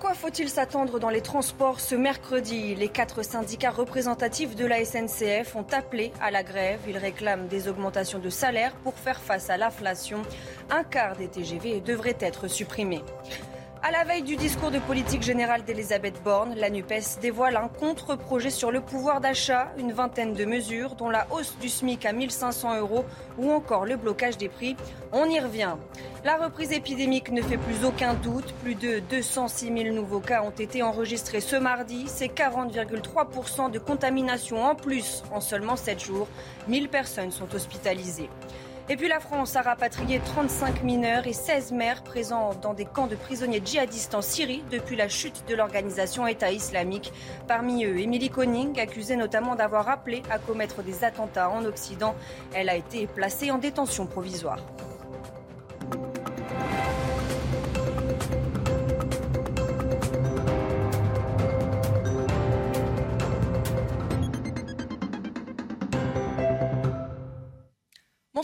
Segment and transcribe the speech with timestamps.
[0.00, 2.74] quoi faut-il s'attendre dans les transports ce mercredi?
[2.74, 6.80] Les quatre syndicats représentatifs de la SNCF ont appelé à la grève.
[6.88, 10.22] Ils réclament des augmentations de salaire pour faire face à l'inflation.
[10.70, 13.02] Un quart des TGV devrait être supprimé.
[13.82, 18.50] À la veille du discours de politique générale d'Elisabeth Borne, la NUPES dévoile un contre-projet
[18.50, 22.78] sur le pouvoir d'achat, une vingtaine de mesures, dont la hausse du SMIC à 1500
[22.78, 23.06] euros
[23.38, 24.76] ou encore le blocage des prix.
[25.12, 25.76] On y revient.
[26.24, 28.52] La reprise épidémique ne fait plus aucun doute.
[28.62, 32.04] Plus de 206 000 nouveaux cas ont été enregistrés ce mardi.
[32.06, 36.28] C'est 40,3% de contamination en plus en seulement 7 jours.
[36.68, 38.28] 1000 personnes sont hospitalisées.
[38.90, 43.06] Et puis la France a rapatrié 35 mineurs et 16 mères présents dans des camps
[43.06, 47.12] de prisonniers djihadistes en Syrie depuis la chute de l'organisation État islamique.
[47.46, 52.16] Parmi eux, Émilie Koning, accusée notamment d'avoir appelé à commettre des attentats en Occident.
[52.52, 54.58] Elle a été placée en détention provisoire.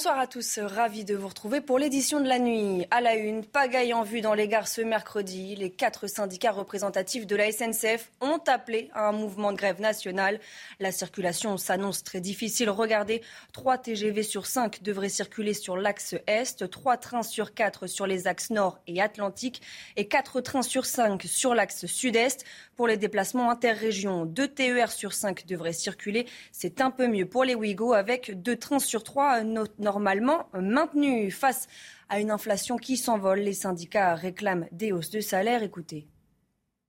[0.07, 2.87] Bonsoir à tous, ravi de vous retrouver pour l'édition de la nuit.
[2.93, 5.57] À la une, pagaille en vue dans les gares ce mercredi.
[5.57, 10.39] Les quatre syndicats représentatifs de la SNCF ont appelé à un mouvement de grève nationale.
[10.79, 12.71] La circulation s'annonce très difficile.
[12.71, 13.21] Regardez,
[13.53, 18.29] 3 TGV sur 5 devraient circuler sur l'axe Est, 3 trains sur 4 sur les
[18.29, 19.61] axes Nord et Atlantique
[19.97, 22.45] et 4 trains sur 5 sur l'axe Sud-Est.
[22.77, 26.27] Pour les déplacements interrégions, 2 TER sur 5 devraient circuler.
[26.53, 29.45] C'est un peu mieux pour les Ouigo avec 2 trains sur 3
[29.79, 31.35] normalement maintenus.
[31.35, 31.69] Face
[32.11, 35.63] à une inflation qui s'envole, les syndicats réclament des hausses de salaire.
[35.63, 36.07] Écoutez.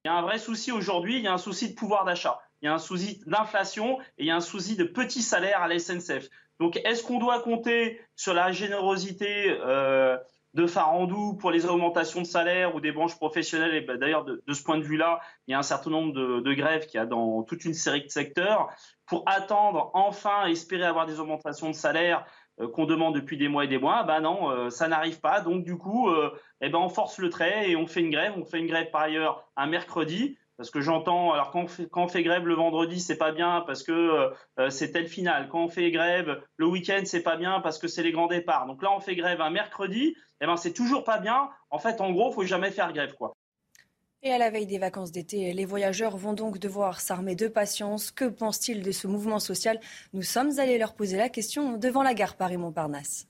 [0.03, 2.37] Il y a un vrai souci aujourd'hui, il y a un souci de pouvoir d'achat,
[2.61, 5.61] il y a un souci d'inflation et il y a un souci de petits salaires
[5.61, 6.29] à la SNCF.
[6.59, 10.17] Donc est-ce qu'on doit compter sur la générosité euh,
[10.57, 13.75] de Farandou pour les augmentations de salaire ou des branches professionnelles.
[13.75, 16.39] Et ben, d'ailleurs, de, ce point de vue-là, il y a un certain nombre de,
[16.39, 18.69] de grèves qu'il y a dans toute une série de secteurs.
[19.05, 22.25] Pour attendre, enfin, espérer avoir des augmentations de salaire
[22.59, 25.41] euh, qu'on demande depuis des mois et des mois, ben non, euh, ça n'arrive pas.
[25.41, 28.33] Donc du coup, euh, eh ben, on force le trait et on fait une grève.
[28.35, 30.39] On fait une grève par ailleurs un mercredi.
[30.57, 33.31] Parce que j'entends, alors quand on, fait, quand on fait grève le vendredi, c'est pas
[33.31, 35.49] bien parce que euh, c'est tel final.
[35.49, 38.65] Quand on fait grève le week-end, c'est pas bien parce que c'est les grands départs.
[38.65, 41.49] Donc là, on fait grève un mercredi, eh ben c'est toujours pas bien.
[41.69, 43.35] En fait, en gros, faut jamais faire grève, quoi.
[44.23, 48.09] Et à la veille des vacances d'été, les voyageurs vont donc devoir s'armer de patience.
[48.09, 49.79] Que pensent-ils de ce mouvement social?
[50.13, 53.27] Nous sommes allés leur poser la question devant la gare Paris-Montparnasse.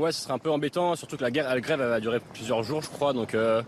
[0.00, 2.64] Ouais, ce serait un peu embêtant, surtout que la, guerre, la grève va durer plusieurs
[2.64, 3.12] jours, je crois.
[3.12, 3.62] Donc, euh,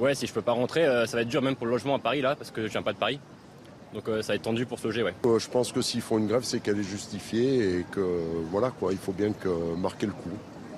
[0.00, 1.94] ouais, si je peux pas rentrer, euh, ça va être dur même pour le logement
[1.94, 3.20] à Paris, là, parce que je viens pas de Paris.
[3.94, 5.14] Donc, euh, ça va être tendu pour se loger, ouais.
[5.24, 8.00] je pense que s'ils font une grève, c'est qu'elle est justifiée et que,
[8.50, 10.30] voilà, quoi, il faut bien que marquer le coup.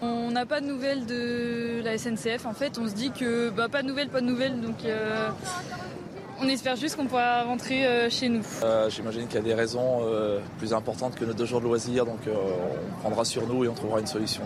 [0.05, 3.69] On n'a pas de nouvelles de la SNCF en fait, on se dit que bah,
[3.69, 5.29] pas de nouvelles, pas de nouvelles, donc euh,
[6.41, 8.43] on espère juste qu'on pourra rentrer euh, chez nous.
[8.65, 11.67] Euh, J'imagine qu'il y a des raisons euh, plus importantes que nos deux jours de
[11.67, 14.43] loisirs, donc euh, on prendra sur nous et on trouvera une solution.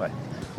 [0.00, 0.08] Ouais.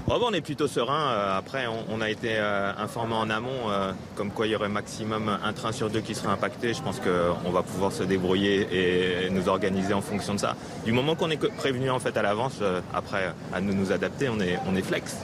[0.10, 1.38] Oh on est plutôt serein.
[1.38, 3.72] Après, on, a été informé en amont,
[4.16, 6.74] comme quoi il y aurait maximum un train sur deux qui serait impacté.
[6.74, 10.56] Je pense qu'on va pouvoir se débrouiller et nous organiser en fonction de ça.
[10.84, 12.60] Du moment qu'on est prévenu en fait à l'avance,
[12.94, 15.16] après à nous nous adapter, on est, on est flex.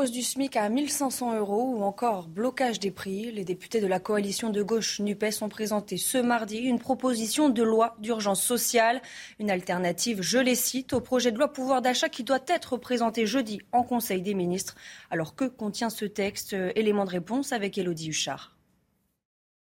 [0.00, 3.30] Hausse du SMIC à 1500 euros ou encore blocage des prix.
[3.32, 7.62] Les députés de la coalition de gauche NUPES ont présenté ce mardi une proposition de
[7.62, 9.02] loi d'urgence sociale.
[9.38, 13.26] Une alternative, je les cite, au projet de loi pouvoir d'achat qui doit être présenté
[13.26, 14.74] jeudi en Conseil des ministres.
[15.10, 18.56] Alors que contient ce texte Élément de réponse avec Elodie Huchard.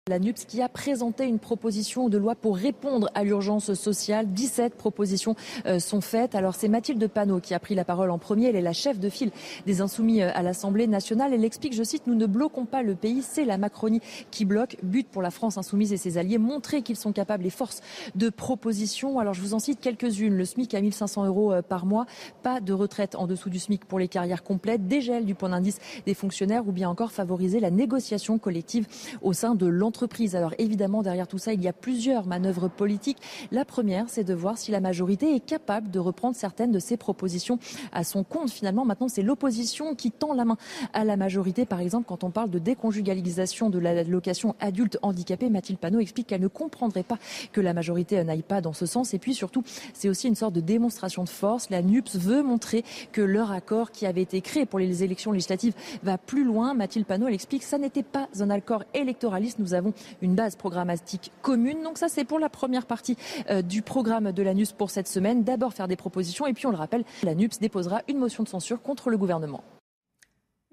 [0.07, 4.27] La NUPS qui a présenté une proposition de loi pour répondre à l'urgence sociale.
[4.31, 6.33] 17 propositions euh, sont faites.
[6.33, 8.47] Alors c'est Mathilde Panot qui a pris la parole en premier.
[8.47, 9.31] Elle est la chef de file
[9.65, 11.33] des Insoumis à l'Assemblée nationale.
[11.33, 13.99] Elle explique, je cite, nous ne bloquons pas le pays, c'est la Macronie
[14.31, 14.77] qui bloque.
[14.81, 17.81] But pour la France insoumise et ses alliés, montrer qu'ils sont capables et force
[18.15, 19.19] de propositions.
[19.19, 20.35] Alors je vous en cite quelques-unes.
[20.35, 22.05] Le SMIC à 1500 euros euh, par mois,
[22.43, 25.79] pas de retraite en dessous du SMIC pour les carrières complètes, dégel du point d'indice
[26.05, 28.87] des fonctionnaires ou bien encore favoriser la négociation collective
[29.21, 29.96] au sein de l'entreprise
[30.33, 33.17] Alors évidemment, derrière tout ça, il y a plusieurs manœuvres politiques.
[33.51, 36.97] La première, c'est de voir si la majorité est capable de reprendre certaines de ses
[36.97, 37.59] propositions
[37.91, 38.49] à son compte.
[38.49, 40.57] Finalement, maintenant, c'est l'opposition qui tend la main
[40.93, 41.65] à la majorité.
[41.65, 46.27] Par exemple, quand on parle de déconjugalisation de la location adulte handicapé, Mathilde Panot explique
[46.27, 47.17] qu'elle ne comprendrait pas
[47.51, 49.13] que la majorité n'aille pas dans ce sens.
[49.13, 51.69] Et puis surtout, c'est aussi une sorte de démonstration de force.
[51.69, 55.73] La NUPS veut montrer que leur accord qui avait été créé pour les élections législatives
[56.03, 56.73] va plus loin.
[56.73, 59.59] Mathilde Panot, elle explique que ça n'était pas un accord électoraliste.
[59.59, 59.86] Nous avons
[60.21, 61.83] une base programmatique commune.
[61.83, 63.17] Donc ça, c'est pour la première partie
[63.49, 65.43] euh, du programme de la NUPS pour cette semaine.
[65.43, 68.49] D'abord faire des propositions et puis on le rappelle, la NUPS déposera une motion de
[68.49, 69.63] censure contre le gouvernement.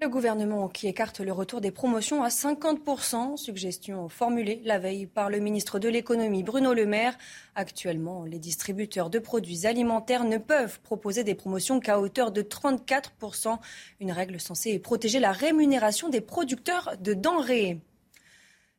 [0.02, 5.30] Le gouvernement qui écarte le retour des promotions à 50%, suggestion formulée la veille par
[5.30, 7.16] le ministre de l'économie Bruno Le Maire.
[7.54, 13.56] Actuellement, les distributeurs de produits alimentaires ne peuvent proposer des promotions qu'à hauteur de 34%,
[14.00, 17.80] une règle censée protéger la rémunération des producteurs de denrées.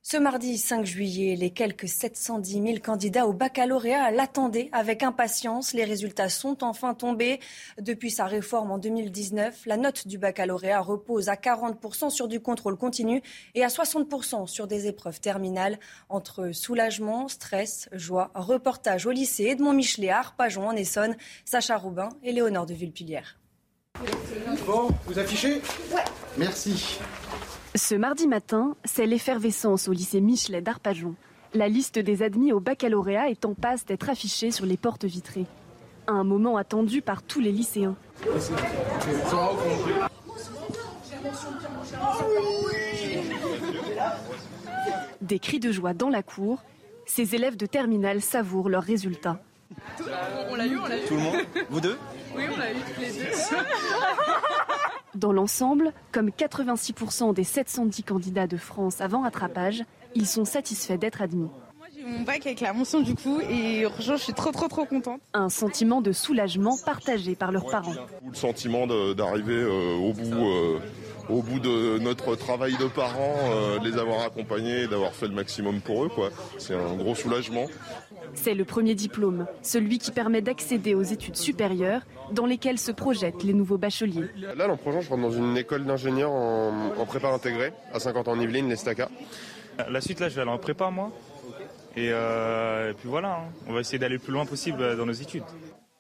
[0.07, 5.73] Ce mardi 5 juillet, les quelques 710 000 candidats au baccalauréat l'attendaient avec impatience.
[5.73, 7.39] Les résultats sont enfin tombés.
[7.81, 12.77] Depuis sa réforme en 2019, la note du baccalauréat repose à 40% sur du contrôle
[12.77, 13.23] continu
[13.55, 15.79] et à 60% sur des épreuves terminales.
[16.07, 22.09] Entre soulagement, stress, joie, reportage au lycée Edmond Michelet à Arpajon en Essonne, Sacha Robin
[22.21, 23.39] et Léonore de Villepillière.
[24.67, 25.55] Bon, vous affichez?
[25.91, 26.03] Ouais.
[26.37, 26.99] Merci.
[27.75, 31.13] Ce mardi matin, c'est l'effervescence au lycée Michelet d'Arpajon.
[31.53, 35.45] La liste des admis au baccalauréat est en passe d'être affichée sur les portes vitrées.
[36.07, 37.97] Un moment attendu par tous les lycéens.
[45.21, 46.63] Des cris de joie dans la cour,
[47.05, 49.41] ces élèves de terminale savourent leurs résultats.
[50.49, 51.05] On l'a eu, on l'a eu.
[51.07, 51.35] Tout le monde?
[51.69, 51.97] Vous deux?
[52.37, 53.25] Oui, on l'a eu tous les deux.
[55.15, 59.83] Dans l'ensemble, comme 86% des 710 candidats de France avant rattrapage,
[60.13, 61.49] ils sont satisfaits d'être admis.
[62.05, 65.21] Mon bac avec la mention du coup et je suis trop, trop, trop contente.
[65.33, 67.95] Un sentiment de soulagement partagé par leurs parents.
[68.27, 70.47] Le sentiment d'arriver euh, au bout.
[70.47, 70.79] euh,
[71.27, 75.27] au bout de notre travail de parents, euh, de les avoir accompagnés et d'avoir fait
[75.27, 76.09] le maximum pour eux.
[76.09, 76.29] quoi.
[76.59, 77.65] C'est un gros soulagement.
[78.35, 82.01] C'est le premier diplôme, celui qui permet d'accéder aux études supérieures
[82.31, 84.25] dans lesquelles se projettent les nouveaux bacheliers.
[84.55, 88.27] Là, l'an prochain, je rentre dans une école d'ingénieur en, en prépa intégrée à 50
[88.27, 89.09] ans en Yvelines, l'Estaca.
[89.89, 91.11] La suite, là, je vais aller en prépa, moi.
[91.95, 93.53] Et, euh, et puis voilà, hein.
[93.67, 95.43] on va essayer d'aller le plus loin possible euh, dans nos études.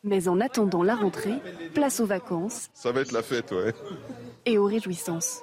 [0.03, 1.33] Mais en attendant la rentrée,
[1.73, 3.73] place aux vacances Ça va être la fête, ouais.
[4.45, 5.41] et aux réjouissances.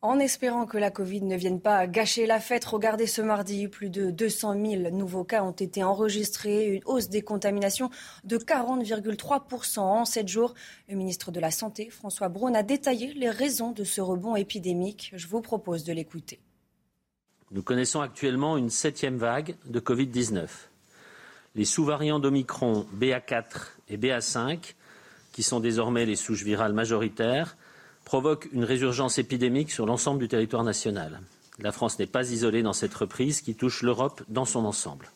[0.00, 3.90] En espérant que la Covid ne vienne pas gâcher la fête, regardez ce mardi, plus
[3.90, 7.90] de 200 000 nouveaux cas ont été enregistrés, une hausse des contaminations
[8.22, 10.54] de 40,3% en 7 jours.
[10.88, 15.10] Le ministre de la Santé, François Braun, a détaillé les raisons de ce rebond épidémique.
[15.16, 16.38] Je vous propose de l'écouter.
[17.50, 20.48] Nous connaissons actuellement une septième vague de Covid-19.
[21.54, 24.74] Les sous-variants d'Omicron BA4 et BA5,
[25.32, 27.56] qui sont désormais les souches virales majoritaires,
[28.04, 31.20] provoquent une résurgence épidémique sur l'ensemble du territoire national.
[31.58, 35.10] La France n'est pas isolée dans cette reprise qui touche l'Europe dans son ensemble.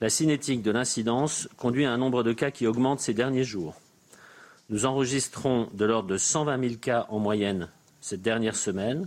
[0.00, 3.76] La cinétique de l'incidence conduit à un nombre de cas qui augmente ces derniers jours.
[4.70, 7.68] Nous enregistrons de l'ordre de 120 000 cas en moyenne
[8.00, 9.06] cette dernière semaine.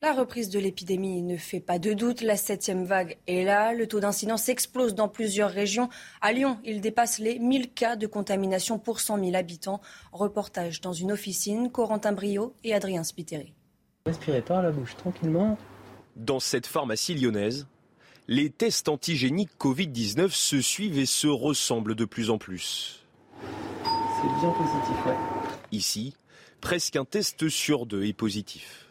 [0.00, 2.20] La reprise de l'épidémie ne fait pas de doute.
[2.20, 3.72] La septième vague est là.
[3.72, 5.88] Le taux d'incidence explose dans plusieurs régions.
[6.20, 9.80] À Lyon, il dépasse les 1000 cas de contamination pour 100 000 habitants.
[10.12, 13.54] Reportage dans une officine, Corentin Brio et Adrien Spiteri.
[14.06, 15.58] Respirez par la bouche tranquillement.
[16.14, 17.66] Dans cette pharmacie lyonnaise,
[18.28, 23.04] les tests antigéniques Covid-19 se suivent et se ressemblent de plus en plus.
[23.42, 25.16] C'est bien positif, ouais.
[25.72, 26.14] Ici,
[26.60, 28.87] presque un test sur deux est positif.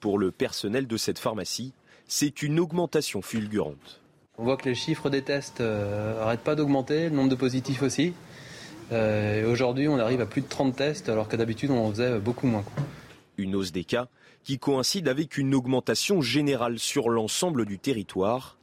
[0.00, 1.72] Pour le personnel de cette pharmacie,
[2.06, 4.00] c'est une augmentation fulgurante.
[4.38, 8.14] On voit que les chiffres des tests n'arrêtent pas d'augmenter, le nombre de positifs aussi.
[8.92, 12.18] Euh, Aujourd'hui, on arrive à plus de 30 tests, alors que d'habitude, on en faisait
[12.20, 12.62] beaucoup moins.
[12.62, 12.82] quoi.
[13.36, 14.08] Une hausse des cas
[14.44, 18.56] qui coïncide avec une augmentation générale sur l'ensemble du territoire.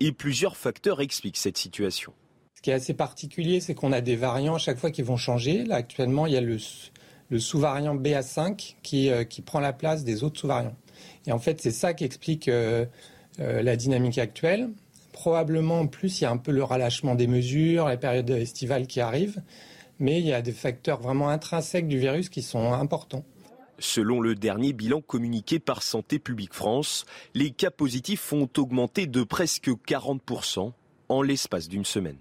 [0.00, 2.12] Et plusieurs facteurs expliquent cette situation.
[2.54, 5.16] Ce qui est assez particulier, c'est qu'on a des variants à chaque fois qui vont
[5.16, 5.64] changer.
[5.64, 6.58] Là, actuellement, il y a le,
[7.30, 10.76] le sous-variant BA5 qui, euh, qui prend la place des autres sous-variants.
[11.26, 12.86] Et en fait, c'est ça qui explique euh,
[13.40, 14.70] euh, la dynamique actuelle.
[15.12, 18.86] Probablement, en plus, il y a un peu le relâchement des mesures, la période estivale
[18.86, 19.42] qui arrive.
[19.98, 23.24] Mais il y a des facteurs vraiment intrinsèques du virus qui sont importants.
[23.78, 27.04] Selon le dernier bilan communiqué par Santé publique France,
[27.34, 30.72] les cas positifs ont augmenté de presque 40%
[31.08, 32.18] en l'espace d'une semaine.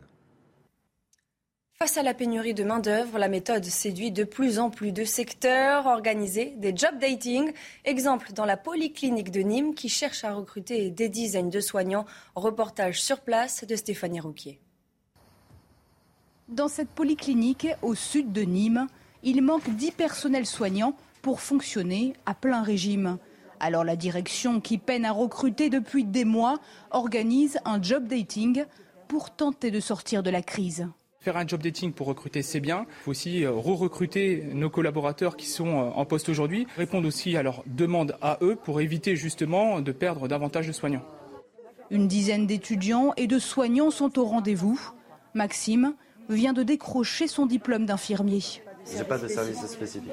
[1.81, 5.87] Face à la pénurie de main-d'œuvre, la méthode séduit de plus en plus de secteurs.
[5.87, 7.51] Organiser des job dating.
[7.85, 12.05] Exemple dans la polyclinique de Nîmes qui cherche à recruter des dizaines de soignants.
[12.35, 14.59] Reportage sur place de Stéphanie Rouquier.
[16.49, 18.85] Dans cette polyclinique au sud de Nîmes,
[19.23, 23.17] il manque 10 personnels soignants pour fonctionner à plein régime.
[23.59, 26.59] Alors la direction, qui peine à recruter depuis des mois,
[26.91, 28.65] organise un job dating
[29.07, 30.85] pour tenter de sortir de la crise.
[31.21, 32.87] Faire un job dating pour recruter, c'est bien.
[32.89, 37.37] Il faut aussi euh, re-recruter nos collaborateurs qui sont euh, en poste aujourd'hui, répondre aussi
[37.37, 41.05] à leurs demandes à eux pour éviter justement de perdre davantage de soignants.
[41.91, 44.81] Une dizaine d'étudiants et de soignants sont au rendez-vous.
[45.35, 45.93] Maxime
[46.27, 48.41] vient de décrocher son diplôme d'infirmier.
[48.91, 50.09] J'ai pas de service spécifique.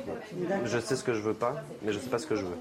[0.67, 2.57] Je sais ce que je veux pas, mais je sais pas ce que je veux.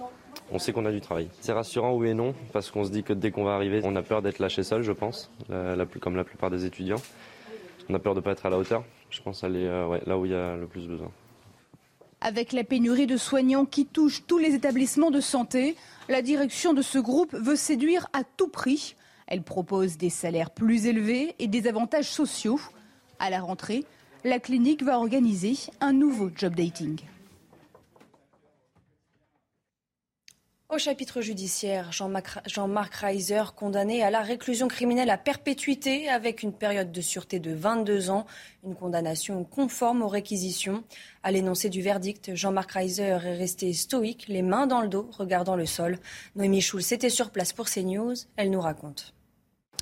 [0.54, 1.28] On sait qu'on a du travail.
[1.42, 3.98] C'est rassurant oui et non, parce qu'on se dit que dès qu'on va arriver, on
[3.98, 7.02] a peur d'être lâché seul, je pense, la, comme la plupart des étudiants.
[7.90, 8.84] On a peur de ne pas être à la hauteur.
[9.10, 11.12] Je pense aller euh, là où il y a le plus besoin.
[12.20, 15.76] Avec la pénurie de soignants qui touche tous les établissements de santé,
[16.10, 18.96] la direction de ce groupe veut séduire à tout prix.
[19.28, 22.60] Elle propose des salaires plus élevés et des avantages sociaux.
[23.20, 23.86] À la rentrée,
[24.24, 27.00] la clinique va organiser un nouveau job dating.
[30.70, 36.92] Au chapitre judiciaire, Jean-Marc Reiser, condamné à la réclusion criminelle à perpétuité avec une période
[36.92, 38.26] de sûreté de 22 ans,
[38.66, 40.84] une condamnation conforme aux réquisitions.
[41.24, 45.56] À l'énoncé du verdict, Jean-Marc Reiser est resté stoïque, les mains dans le dos, regardant
[45.56, 46.00] le sol.
[46.36, 48.16] Noémie Schulz était sur place pour CNews.
[48.36, 49.14] Elle nous raconte.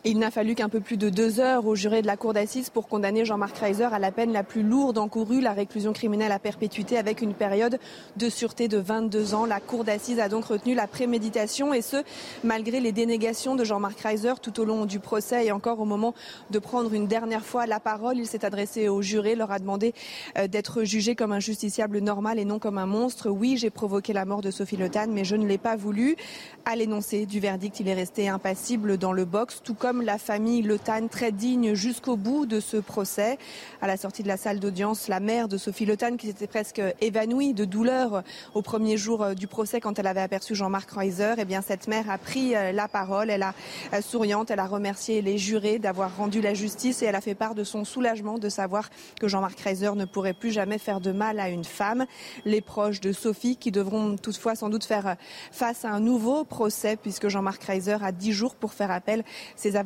[0.07, 2.69] Il n'a fallu qu'un peu plus de deux heures au juré de la cour d'assises
[2.69, 6.38] pour condamner Jean-Marc Reiser à la peine la plus lourde encourue, la réclusion criminelle à
[6.38, 7.79] perpétuité avec une période
[8.15, 9.45] de sûreté de 22 ans.
[9.47, 12.03] La cour d'assises a donc retenu la préméditation et ce,
[12.43, 16.13] malgré les dénégations de Jean-Marc Reiser tout au long du procès et encore au moment
[16.51, 18.19] de prendre une dernière fois la parole.
[18.19, 19.95] Il s'est adressé au juré, leur a demandé
[20.38, 23.31] euh, d'être jugé comme un justiciable normal et non comme un monstre.
[23.31, 26.15] Oui, j'ai provoqué la mort de Sophie Le mais je ne l'ai pas voulu.
[26.63, 30.61] À l'énoncé du verdict, il est resté impassible dans le box, tout comme la famille
[30.61, 30.77] Le
[31.09, 33.37] très digne jusqu'au bout de ce procès.
[33.81, 36.81] À la sortie de la salle d'audience, la mère de Sophie Le qui s'était presque
[37.01, 38.23] évanouie de douleur
[38.53, 41.87] au premier jour euh, du procès quand elle avait aperçu Jean-Marc Reiser, eh bien cette
[41.87, 43.29] mère a pris euh, la parole.
[43.29, 43.53] Elle a
[43.93, 47.35] euh, souriante, elle a remercié les jurés d'avoir rendu la justice et elle a fait
[47.35, 51.11] part de son soulagement de savoir que Jean-Marc Reiser ne pourrait plus jamais faire de
[51.11, 52.05] mal à une femme.
[52.45, 55.15] Les proches de Sophie qui devront toutefois sans doute faire
[55.51, 59.23] face à un nouveau procès puisque Jean-Marc Reiser a dix jours pour faire appel.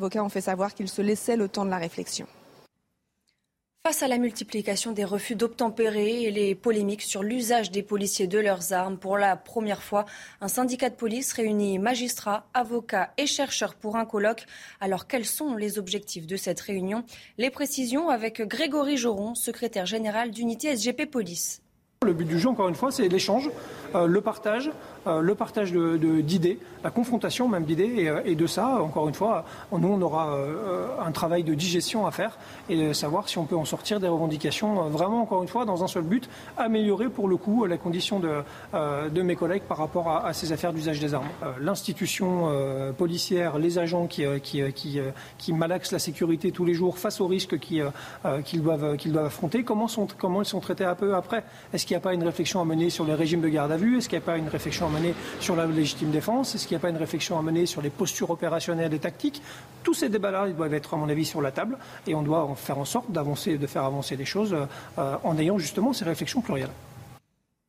[0.02, 2.26] Ont fait savoir qu'ils se laissaient le temps de la réflexion.
[3.86, 8.38] Face à la multiplication des refus d'obtempérer et les polémiques sur l'usage des policiers de
[8.38, 10.04] leurs armes, pour la première fois,
[10.42, 14.44] un syndicat de police réunit magistrats, avocats et chercheurs pour un colloque.
[14.80, 17.04] Alors quels sont les objectifs de cette réunion?
[17.38, 21.62] Les précisions avec Grégory Joron, secrétaire général d'unité SGP Police.
[22.02, 24.70] Le but du jeu, encore une fois, c'est l'échange, euh, le partage,
[25.06, 28.08] euh, le partage d'idées, la confrontation même d'idées.
[28.08, 30.34] Euh, et, de ça, encore une fois, nous, on aura
[31.04, 32.38] un travail de digestion à faire
[32.70, 35.88] et savoir si on peut en sortir des revendications, vraiment, encore une fois, dans un
[35.88, 38.42] seul but, améliorer pour le coup la condition de,
[38.72, 41.28] de mes collègues par rapport à, ces affaires d'usage des armes.
[41.60, 42.48] L'institution
[42.96, 45.00] policière, les agents qui, qui, qui,
[45.36, 47.82] qui, malaxent la sécurité tous les jours face aux risques qu'ils
[48.62, 51.44] doivent, qu'ils doivent affronter, comment, sont, comment ils sont traités un peu après?
[51.74, 53.76] Est-ce qu'il n'y a pas une réflexion à mener sur les régimes de garde à
[53.80, 56.54] Est-ce qu'il n'y a pas une réflexion à mener sur la légitime défense?
[56.54, 59.42] Est-ce qu'il n'y a pas une réflexion à mener sur les postures opérationnelles et tactiques?
[59.82, 62.78] Tous ces débats-là, doivent être, à mon avis, sur la table et on doit faire
[62.78, 64.54] en sorte d'avancer, de faire avancer les choses
[64.98, 66.70] euh, en ayant justement ces réflexions plurielles.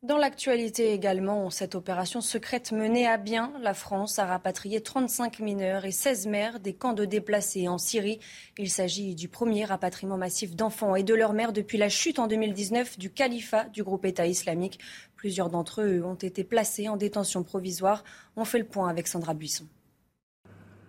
[0.04, 5.86] Dans l'actualité également, cette opération secrète menée à bien, la France a rapatrié 35 mineurs
[5.86, 8.20] et 16 mères des camps de déplacés en Syrie.
[8.58, 12.26] Il s'agit du premier rapatriement massif d'enfants et de leurs mères depuis la chute en
[12.26, 14.80] 2019 du califat du groupe État islamique.
[15.16, 18.04] Plusieurs d'entre eux ont été placés en détention provisoire.
[18.36, 19.68] On fait le point avec Sandra Buisson.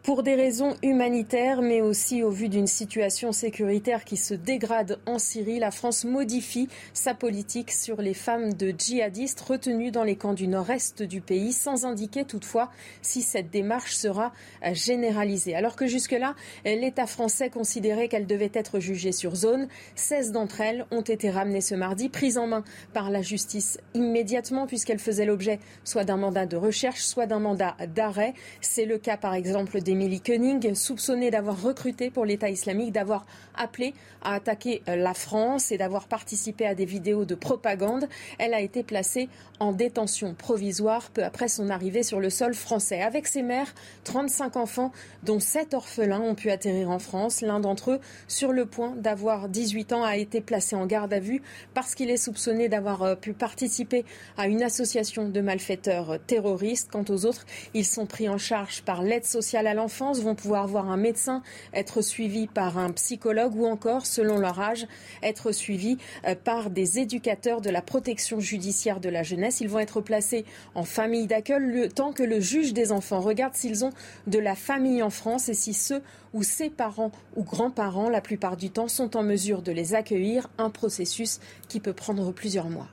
[0.03, 5.21] Pour des raisons humanitaires, mais aussi au vu d'une situation sécuritaire qui se dégrade en
[5.21, 10.35] Syrie, la France modifie sa politique sur les femmes de djihadistes retenues dans les camps
[10.35, 12.69] du nord-est du pays, sans indiquer toutefois
[13.01, 14.33] si cette démarche sera
[14.73, 15.55] généralisée.
[15.55, 19.69] Alors que jusque-là, l'État français considérait qu'elle devait être jugée sur zone.
[19.95, 24.67] 16 d'entre elles ont été ramenées ce mardi, prises en main par la justice immédiatement,
[24.67, 28.35] puisqu'elles faisaient l'objet soit d'un mandat de recherche, soit d'un mandat d'arrêt.
[28.61, 33.27] C'est le cas, par exemple, des d'Emily Koenig, soupçonnée d'avoir recruté pour l'État islamique, d'avoir
[33.55, 38.09] appelé à attaquer euh, la France et d'avoir participé à des vidéos de propagande.
[38.39, 39.29] Elle a été placée
[39.61, 43.03] en détention provisoire peu après son arrivée sur le sol français.
[43.03, 44.93] Avec ses mères, 35 enfants,
[45.25, 47.43] dont 7 orphelins, ont pu atterrir en France.
[47.43, 51.21] L'un d'entre eux, sur le point d'avoir 18 ans, a été placé en garde à
[51.21, 51.43] vue
[51.75, 54.07] parce qu'il est soupçonné d'avoir euh, pu participer
[54.39, 56.89] à une association de malfaiteurs terroristes.
[56.91, 57.45] Quant aux autres,
[57.75, 59.82] ils sont pris en charge par l'aide sociale à l'enfance,
[60.21, 61.43] vont pouvoir voir un médecin,
[61.75, 64.87] être suivis par un psychologue ou encore, selon leur âge,
[65.23, 69.61] être suivis euh, par des éducateurs de la protection judiciaire de la jeunesse.
[69.61, 73.85] Ils vont être placés en famille d'accueil temps que le juge des enfants regarde s'ils
[73.85, 73.93] ont
[74.27, 78.57] de la famille en France et si ceux ou ses parents ou grands-parents, la plupart
[78.57, 82.89] du temps, sont en mesure de les accueillir, un processus qui peut prendre plusieurs mois.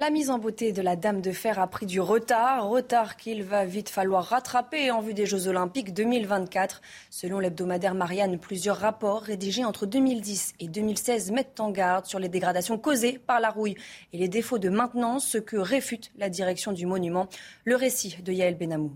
[0.00, 3.42] La mise en beauté de la Dame de Fer a pris du retard, retard qu'il
[3.42, 6.82] va vite falloir rattraper en vue des Jeux Olympiques 2024.
[7.10, 12.28] Selon l'hebdomadaire Marianne, plusieurs rapports rédigés entre 2010 et 2016 mettent en garde sur les
[12.28, 13.74] dégradations causées par la rouille
[14.12, 17.26] et les défauts de maintenance, ce que réfute la direction du monument.
[17.64, 18.92] Le récit de Yael Benamou.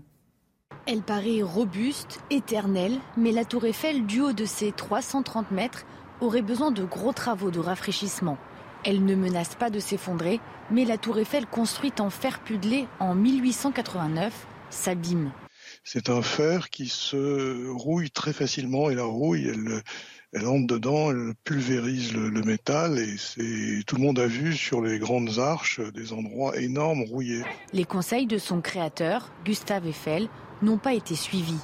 [0.85, 5.85] Elle paraît robuste, éternelle, mais la tour Eiffel, du haut de ses 330 mètres,
[6.21, 8.37] aurait besoin de gros travaux de rafraîchissement.
[8.85, 13.15] Elle ne menace pas de s'effondrer, mais la tour Eiffel construite en fer pudelé en
[13.15, 14.33] 1889
[14.69, 15.31] s'abîme.
[15.85, 19.81] C'est un fer qui se rouille très facilement et la rouille, elle,
[20.33, 24.53] elle entre dedans, elle pulvérise le, le métal et c'est tout le monde a vu
[24.53, 27.43] sur les grandes arches des endroits énormes rouillés.
[27.71, 30.27] Les conseils de son créateur, Gustave Eiffel,
[30.61, 31.59] n'ont pas été suivis.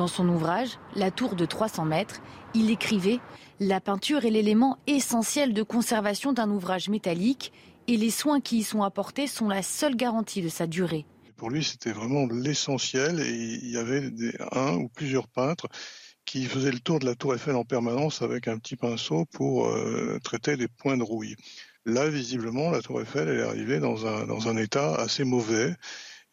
[0.00, 2.22] Dans son ouvrage, La tour de 300 mètres,
[2.54, 3.18] il écrivait
[3.58, 7.52] La peinture est l'élément essentiel de conservation d'un ouvrage métallique
[7.86, 11.04] et les soins qui y sont apportés sont la seule garantie de sa durée.
[11.36, 15.68] Pour lui, c'était vraiment l'essentiel et il y avait des, un ou plusieurs peintres
[16.24, 19.66] qui faisaient le tour de la tour Eiffel en permanence avec un petit pinceau pour
[19.66, 21.36] euh, traiter des points de rouille.
[21.84, 25.76] Là, visiblement, la tour Eiffel est arrivée dans un état assez mauvais.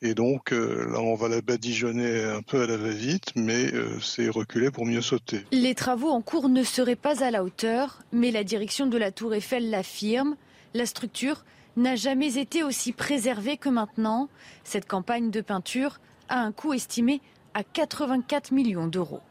[0.01, 3.99] Et donc euh, là, on va la badigeonner un peu à la va-vite, mais euh,
[3.99, 5.43] c'est reculer pour mieux sauter.
[5.51, 9.11] Les travaux en cours ne seraient pas à la hauteur, mais la direction de la
[9.11, 10.35] tour Eiffel l'affirme.
[10.73, 11.43] La structure
[11.77, 14.29] n'a jamais été aussi préservée que maintenant.
[14.63, 15.99] Cette campagne de peinture
[16.29, 17.21] a un coût estimé
[17.53, 19.21] à 84 millions d'euros.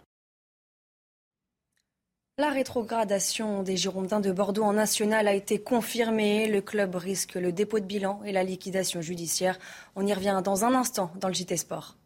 [2.38, 6.48] La rétrogradation des Girondins de Bordeaux en national a été confirmée.
[6.48, 9.58] Le club risque le dépôt de bilan et la liquidation judiciaire.
[9.94, 11.96] On y revient dans un instant dans le JT Sport.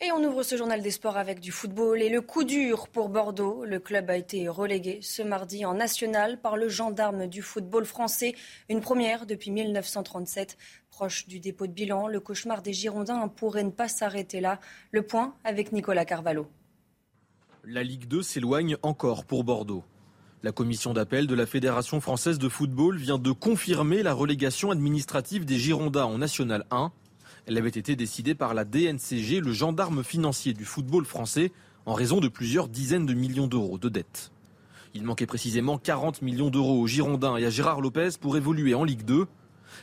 [0.00, 3.08] Et on ouvre ce journal des sports avec du football et le coup dur pour
[3.08, 3.64] Bordeaux.
[3.64, 8.34] Le club a été relégué ce mardi en national par le gendarme du football français,
[8.68, 10.58] une première depuis 1937.
[10.90, 14.58] Proche du dépôt de bilan, le cauchemar des Girondins pourrait ne pas s'arrêter là.
[14.90, 16.48] Le point avec Nicolas Carvalho.
[17.68, 19.82] La Ligue 2 s'éloigne encore pour Bordeaux.
[20.44, 25.44] La commission d'appel de la Fédération française de football vient de confirmer la relégation administrative
[25.44, 26.92] des Girondins en National 1.
[27.46, 31.50] Elle avait été décidée par la DNCG, le gendarme financier du football français,
[31.86, 34.30] en raison de plusieurs dizaines de millions d'euros de dettes.
[34.94, 38.84] Il manquait précisément 40 millions d'euros aux Girondins et à Gérard Lopez pour évoluer en
[38.84, 39.26] Ligue 2.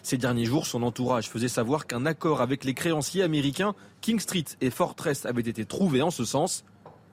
[0.04, 4.46] Ces derniers jours, son entourage faisait savoir qu'un accord avec les créanciers américains King Street
[4.62, 6.64] et Fortress avait été trouvé en ce sens.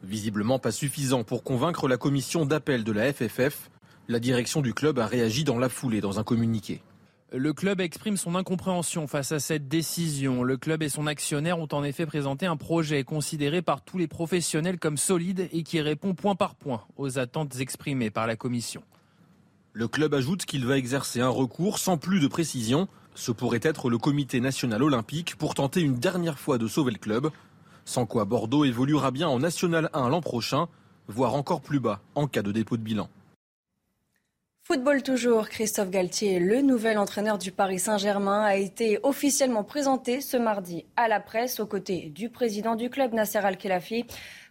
[0.03, 3.71] Visiblement pas suffisant pour convaincre la commission d'appel de la FFF,
[4.09, 6.83] la direction du club a réagi dans la foulée dans un communiqué.
[7.33, 10.43] Le club exprime son incompréhension face à cette décision.
[10.43, 14.09] Le club et son actionnaire ont en effet présenté un projet considéré par tous les
[14.09, 18.83] professionnels comme solide et qui répond point par point aux attentes exprimées par la commission.
[19.73, 22.89] Le club ajoute qu'il va exercer un recours sans plus de précision.
[23.15, 26.99] Ce pourrait être le comité national olympique pour tenter une dernière fois de sauver le
[26.99, 27.31] club.
[27.91, 30.69] Sans quoi Bordeaux évoluera bien en National 1 l'an prochain,
[31.09, 33.09] voire encore plus bas en cas de dépôt de bilan.
[34.63, 40.37] Football toujours, Christophe Galtier, le nouvel entraîneur du Paris Saint-Germain, a été officiellement présenté ce
[40.37, 44.05] mardi à la presse aux côtés du président du club, Nasser Al-Khelaifi.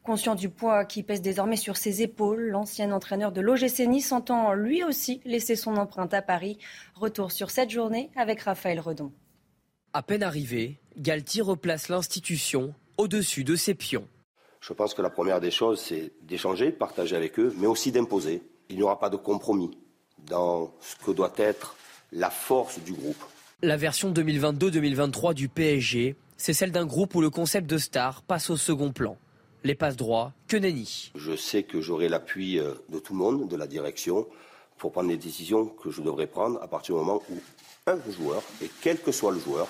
[0.04, 4.52] Conscient du poids qui pèse désormais sur ses épaules, l'ancien entraîneur de l'OGC Nice entend
[4.52, 6.58] lui aussi laisser son empreinte à Paris.
[6.94, 9.14] Retour sur cette journée avec Raphaël Redon.
[9.94, 14.06] À peine arrivé, Galtier replace l'institution au-dessus de ses pions.
[14.60, 17.94] Je pense que la première des choses, c'est d'échanger, de partager avec eux, mais aussi
[17.94, 18.44] d'imposer.
[18.70, 19.72] Il n'y aura pas de compromis
[20.28, 21.78] dans ce que doit être
[22.12, 23.24] la force du groupe.
[23.62, 28.50] La version 2022-2023 du PSG, c'est celle d'un groupe où le concept de star passe
[28.50, 29.18] au second plan.
[29.64, 31.12] Les passes droits, que nenni.
[31.16, 34.28] Je sais que j'aurai l'appui euh, de tout le monde, de la direction,
[34.78, 37.38] pour prendre les décisions que je devrais prendre à partir du moment où
[37.88, 39.70] un joueur, et quel que soit le joueur,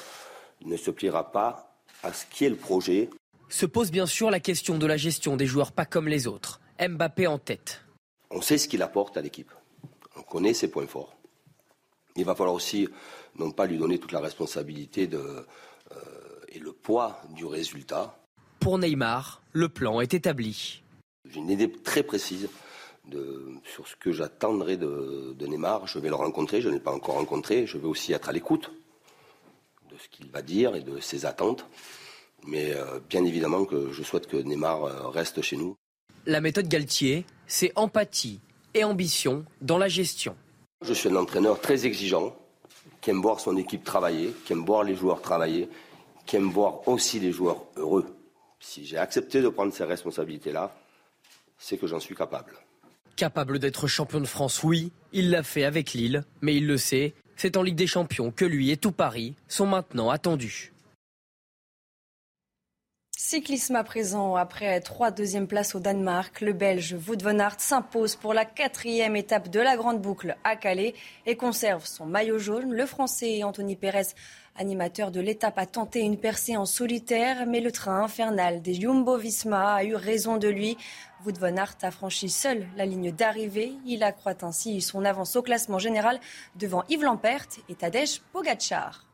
[0.65, 1.69] ne se pliera pas
[2.03, 3.09] à ce qui est le projet.
[3.49, 6.62] Se pose bien sûr la question de la gestion des joueurs pas comme les autres.
[6.79, 7.81] Mbappé en tête.
[8.29, 9.51] On sait ce qu'il apporte à l'équipe.
[10.15, 11.17] On connaît ses points forts.
[12.15, 12.88] Il va falloir aussi
[13.39, 15.95] non pas lui donner toute la responsabilité de, euh,
[16.49, 18.19] et le poids du résultat.
[18.59, 20.83] Pour Neymar, le plan est établi.
[21.27, 22.49] J'ai une idée très précise
[23.07, 25.88] de, sur ce que j'attendrai de, de, Neymar.
[25.88, 27.65] Je vais le rencontrer, je ne l'ai pas encore rencontré.
[27.65, 28.71] Je vais aussi être à l'écoute
[29.91, 31.65] de ce qu'il va dire et de ses attentes.
[32.47, 35.75] Mais euh, bien évidemment que je souhaite que Neymar euh, reste chez nous.
[36.25, 38.39] La méthode Galtier, c'est empathie
[38.73, 40.36] et ambition dans la gestion.
[40.82, 42.36] Je suis un entraîneur très exigeant,
[43.02, 45.69] qui aime voir son équipe travailler, qui aime voir les joueurs travailler,
[46.25, 48.06] qui aime voir aussi les joueurs heureux.
[48.60, 50.75] Si j'ai accepté de prendre ces responsabilités-là,
[51.58, 52.54] c'est que j'en suis capable.
[53.15, 57.13] Capable d'être champion de France, oui, il l'a fait avec Lille, mais il le sait,
[57.36, 60.73] c'est en Ligue des Champions que lui et tout Paris sont maintenant attendus.
[63.31, 68.15] Cyclisme à présent, après trois deuxièmes places au Danemark, le Belge Wout van Aert s'impose
[68.15, 70.95] pour la quatrième étape de la Grande Boucle à Calais
[71.27, 72.73] et conserve son maillot jaune.
[72.73, 74.15] Le Français Anthony Pérez,
[74.55, 79.75] animateur de l'étape, a tenté une percée en solitaire, mais le train infernal des Jumbo-Visma
[79.75, 80.75] a eu raison de lui.
[81.23, 83.73] Wout van Aert a franchi seul la ligne d'arrivée.
[83.85, 86.19] Il accroît ainsi son avance au classement général
[86.55, 89.09] devant Yves Lampert et Tadej Pogacar.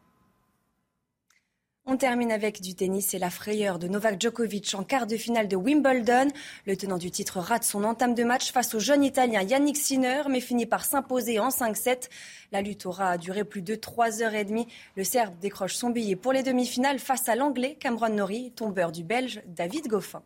[1.87, 5.47] On termine avec du tennis et la frayeur de Novak Djokovic en quart de finale
[5.47, 6.29] de Wimbledon.
[6.65, 10.23] Le tenant du titre rate son entame de match face au jeune Italien Yannick Sinner,
[10.27, 12.09] mais finit par s'imposer en 5-7.
[12.51, 14.67] La lutte aura duré plus de 3 heures et demie.
[14.95, 19.03] Le Serbe décroche son billet pour les demi-finales face à l'Anglais Cameron Norrie, tombeur du
[19.03, 20.23] Belge David Goffin.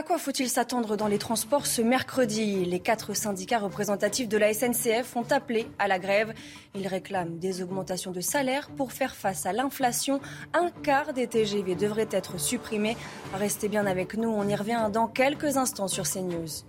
[0.00, 2.64] À quoi faut-il s'attendre dans les transports ce mercredi?
[2.64, 6.32] Les quatre syndicats représentatifs de la SNCF ont appelé à la grève.
[6.74, 10.22] Ils réclament des augmentations de salaire pour faire face à l'inflation.
[10.54, 12.96] Un quart des TGV devrait être supprimé.
[13.34, 16.64] Restez bien avec nous, on y revient dans quelques instants sur CNews.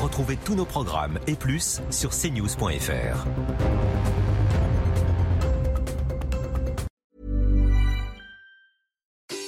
[0.00, 3.26] Retrouvez tous nos programmes et plus sur cnews.fr.